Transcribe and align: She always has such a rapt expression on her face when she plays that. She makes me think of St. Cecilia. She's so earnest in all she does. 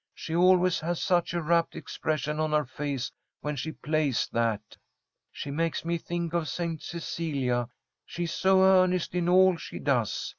She 0.15 0.35
always 0.35 0.79
has 0.79 0.99
such 0.99 1.35
a 1.35 1.43
rapt 1.43 1.75
expression 1.75 2.39
on 2.39 2.53
her 2.53 2.65
face 2.65 3.11
when 3.41 3.55
she 3.55 3.71
plays 3.73 4.27
that. 4.31 4.75
She 5.31 5.51
makes 5.51 5.85
me 5.85 5.99
think 5.99 6.33
of 6.33 6.47
St. 6.49 6.81
Cecilia. 6.81 7.69
She's 8.03 8.33
so 8.33 8.63
earnest 8.63 9.13
in 9.13 9.29
all 9.29 9.57
she 9.57 9.77
does. 9.77 10.29